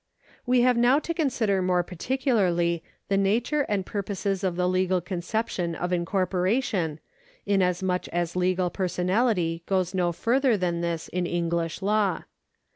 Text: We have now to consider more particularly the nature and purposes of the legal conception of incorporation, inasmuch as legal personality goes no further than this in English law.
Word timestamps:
We 0.47 0.61
have 0.61 0.77
now 0.77 0.97
to 0.97 1.13
consider 1.13 1.61
more 1.61 1.83
particularly 1.83 2.83
the 3.07 3.17
nature 3.17 3.67
and 3.69 3.85
purposes 3.85 4.43
of 4.43 4.55
the 4.55 4.67
legal 4.67 4.99
conception 4.99 5.75
of 5.75 5.93
incorporation, 5.93 6.99
inasmuch 7.45 8.07
as 8.07 8.35
legal 8.35 8.71
personality 8.71 9.61
goes 9.67 9.93
no 9.93 10.11
further 10.11 10.57
than 10.57 10.81
this 10.81 11.07
in 11.09 11.27
English 11.27 11.83
law. 11.83 12.23